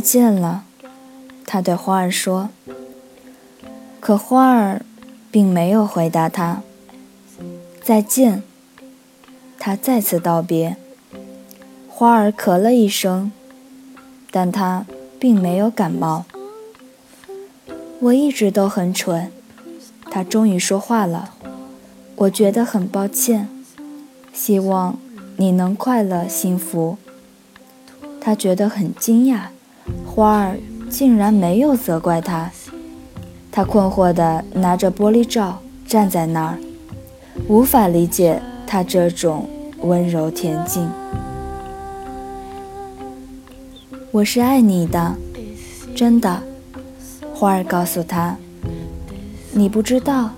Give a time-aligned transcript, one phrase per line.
[0.00, 0.64] 再见了，
[1.44, 2.48] 他对花儿说。
[4.00, 4.80] 可花儿
[5.30, 6.62] 并没有回答他。
[7.82, 8.42] 再见。
[9.58, 10.78] 他再次道别。
[11.86, 13.30] 花儿咳了一声，
[14.30, 14.86] 但他
[15.18, 16.24] 并没有感冒。
[18.00, 19.30] 我一直都很蠢。
[20.10, 21.34] 他终于说话了。
[22.16, 23.50] 我觉得很抱歉。
[24.32, 24.98] 希望
[25.36, 26.96] 你能快乐幸福。
[28.18, 29.48] 他觉得很惊讶，
[30.20, 30.58] 花儿
[30.90, 32.50] 竟然没有责怪他。
[33.50, 36.58] 他困惑地拿着玻璃罩站在那儿，
[37.48, 39.48] 无法理解他这种
[39.80, 40.86] 温柔恬静。
[44.10, 45.14] 我是爱你的，
[45.96, 46.42] 真的。
[47.32, 48.36] 花儿告诉他
[49.52, 50.32] ：“你不知道，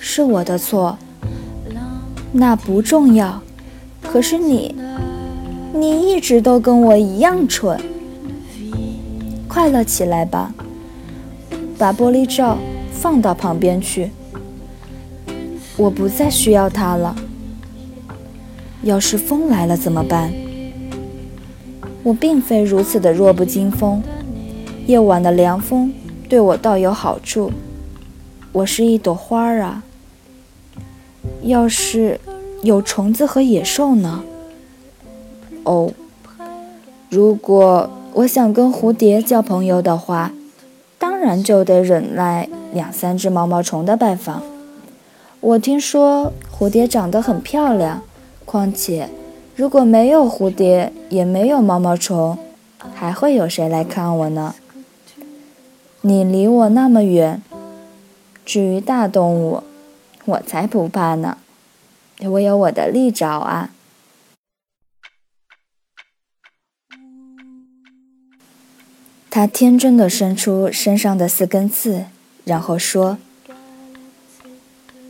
[0.00, 0.98] 是我的错。
[2.32, 3.40] 那不重要。
[4.02, 4.74] 可是你，
[5.72, 7.80] 你一直都跟我一样蠢。
[9.56, 10.52] 快乐起来吧。”
[11.78, 12.58] 把玻璃罩
[12.92, 14.10] 放到旁边去。
[15.78, 17.16] 我不再需要它了。
[18.82, 20.30] 要是风来了怎么办？
[22.02, 24.02] 我并非如此的弱不禁风。
[24.86, 25.90] 夜晚的凉风
[26.28, 27.50] 对我倒有好处。
[28.52, 29.82] 我是一朵花儿啊。
[31.44, 32.20] 要是
[32.62, 34.22] 有虫子和野兽呢？
[35.64, 35.90] 哦，
[37.08, 40.32] 如果我想跟蝴蝶交朋友的话。
[40.98, 44.42] 当然就得忍耐两三只毛毛虫的拜访。
[45.40, 48.02] 我听说蝴蝶长得很漂亮，
[48.46, 49.10] 况且
[49.54, 52.38] 如果没有蝴蝶，也没有毛毛虫，
[52.94, 54.54] 还会有谁来看我呢？
[56.00, 57.42] 你离我那么远。
[58.46, 59.62] 至于大动物，
[60.24, 61.36] 我才不怕呢，
[62.24, 63.70] 我有我的利爪啊。
[69.36, 72.06] 他天真的伸出身上的四根刺，
[72.44, 73.18] 然后说：“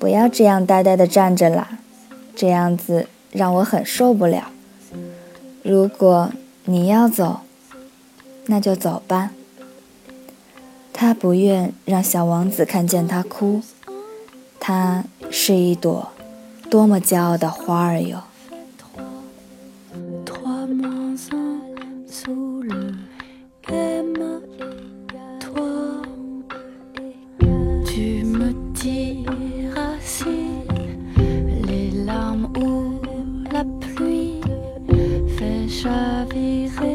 [0.00, 1.76] 不要这样呆呆的站着啦，
[2.34, 4.50] 这样子让我很受不了。
[5.62, 6.32] 如果
[6.64, 7.42] 你要走，
[8.46, 9.32] 那就走吧。”
[10.94, 13.60] 他不愿让小王子看见他哭，
[14.58, 16.08] 他是一朵
[16.70, 18.22] 多么骄傲的花儿哟。
[35.44, 36.93] déjà viré.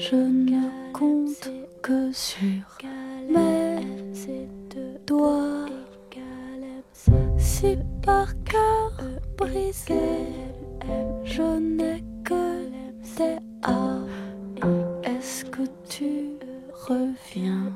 [0.00, 1.50] Je ne compte
[1.82, 2.78] que sur
[3.28, 4.48] mes
[5.06, 5.66] doigts.
[7.36, 8.92] Si par cœur
[9.36, 10.00] brisé,
[11.24, 12.70] je n'ai que
[13.18, 13.98] des A.
[15.04, 16.30] Est-ce que tu
[16.88, 17.70] reviens?